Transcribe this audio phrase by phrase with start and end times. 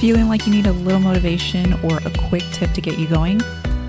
[0.00, 3.40] Feeling like you need a little motivation or a quick tip to get you going?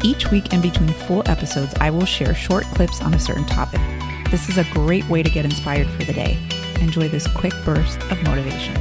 [0.03, 3.81] Each week in between full episodes, I will share short clips on a certain topic.
[4.29, 6.37] This is a great way to get inspired for the day.
[6.79, 8.75] Enjoy this quick burst of motivation.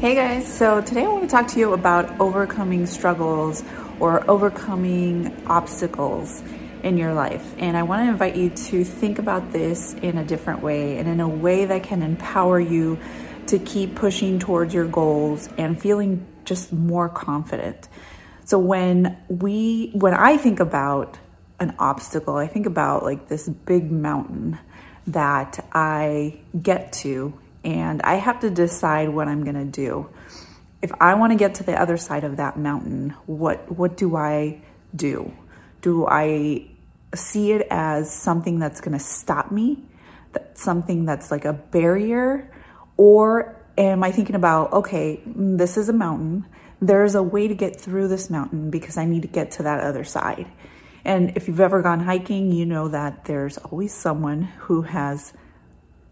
[0.00, 3.64] Hey guys, so today I want to talk to you about overcoming struggles
[3.98, 6.42] or overcoming obstacles
[6.84, 7.44] in your life.
[7.58, 11.08] And I want to invite you to think about this in a different way and
[11.08, 13.00] in a way that can empower you
[13.48, 17.88] to keep pushing towards your goals and feeling just more confident.
[18.44, 21.18] So when we when I think about
[21.58, 24.58] an obstacle, I think about like this big mountain
[25.08, 30.08] that I get to and I have to decide what I'm going to do.
[30.82, 34.16] If I want to get to the other side of that mountain, what what do
[34.16, 34.62] I
[34.94, 35.32] do?
[35.80, 36.68] Do I
[37.14, 39.82] see it as something that's going to stop me?
[40.32, 42.50] That something that's like a barrier
[42.96, 46.46] or am I thinking about, okay, this is a mountain.
[46.80, 49.80] There's a way to get through this mountain because I need to get to that
[49.80, 50.46] other side.
[51.04, 55.32] And if you've ever gone hiking, you know that there's always someone who has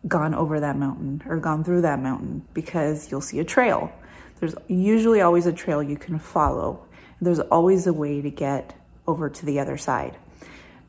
[0.06, 3.90] gone over that mountain or gone through that mountain because you'll see a trail.
[4.38, 6.86] There's usually always a trail you can follow.
[7.20, 8.74] There's always a way to get
[9.06, 10.16] over to the other side.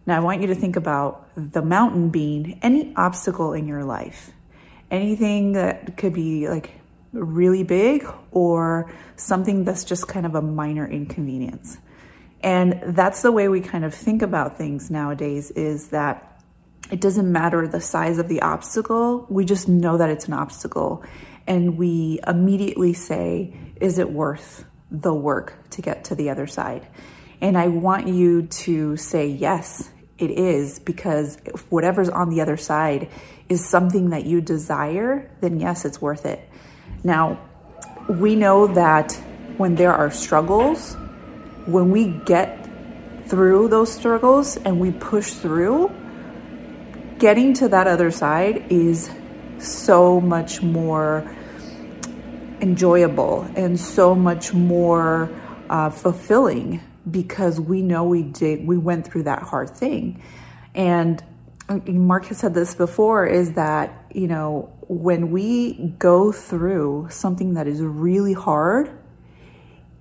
[0.05, 4.31] Now, I want you to think about the mountain being any obstacle in your life
[4.95, 6.71] anything that could be like
[7.11, 11.77] really big or something that's just kind of a minor inconvenience.
[12.41, 16.41] And that's the way we kind of think about things nowadays is that
[16.91, 21.03] it doesn't matter the size of the obstacle, we just know that it's an obstacle.
[21.47, 26.87] And we immediately say, is it worth the work to get to the other side?
[27.41, 31.37] And I want you to say, yes, it is, because
[31.69, 33.09] whatever's on the other side
[33.49, 36.47] is something that you desire, then yes, it's worth it.
[37.03, 37.39] Now,
[38.07, 39.13] we know that
[39.57, 40.95] when there are struggles,
[41.65, 42.67] when we get
[43.27, 45.91] through those struggles and we push through,
[47.17, 49.09] getting to that other side is
[49.57, 51.29] so much more
[52.61, 55.29] enjoyable and so much more
[55.69, 60.21] uh, fulfilling because we know we did we went through that hard thing
[60.73, 61.23] and
[61.87, 67.67] Mark has said this before is that, you know, when we go through something that
[67.67, 68.91] is really hard,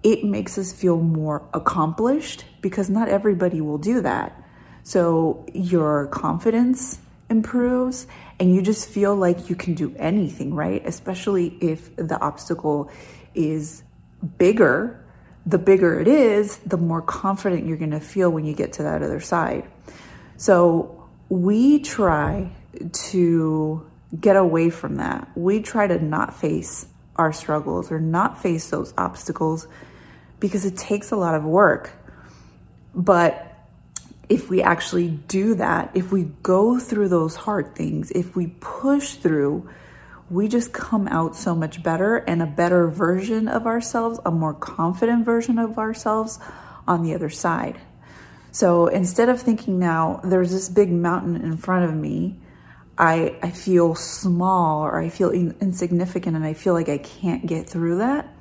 [0.02, 4.38] it makes us feel more accomplished because not everybody will do that.
[4.82, 6.98] So your confidence
[7.30, 8.06] improves
[8.38, 10.84] and you just feel like you can do anything, right?
[10.84, 12.90] Especially if the obstacle
[13.34, 13.82] is
[14.36, 15.02] bigger.
[15.46, 18.84] The bigger it is, the more confident you're going to feel when you get to
[18.84, 19.64] that other side.
[20.36, 22.50] So we try
[22.92, 23.86] to
[24.18, 25.28] get away from that.
[25.34, 29.68] We try to not face our struggles or not face those obstacles
[30.40, 31.92] because it takes a lot of work.
[32.94, 33.50] But
[34.28, 39.14] if we actually do that, if we go through those hard things, if we push
[39.14, 39.68] through,
[40.30, 44.54] we just come out so much better and a better version of ourselves, a more
[44.54, 46.38] confident version of ourselves
[46.86, 47.80] on the other side.
[48.50, 52.38] So instead of thinking now there's this big mountain in front of me,
[52.96, 57.46] I, I feel small or I feel in, insignificant and I feel like I can't
[57.46, 58.33] get through that.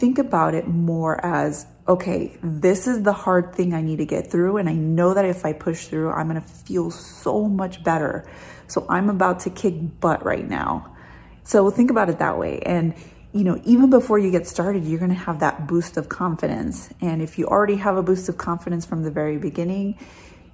[0.00, 4.30] Think about it more as okay, this is the hard thing I need to get
[4.30, 4.56] through.
[4.56, 8.26] And I know that if I push through, I'm going to feel so much better.
[8.66, 10.96] So I'm about to kick butt right now.
[11.42, 12.60] So think about it that way.
[12.60, 12.94] And
[13.32, 16.88] you know, even before you get started, you're going to have that boost of confidence.
[17.02, 19.98] And if you already have a boost of confidence from the very beginning,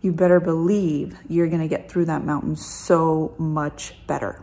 [0.03, 4.43] you better believe you're going to get through that mountain so much better.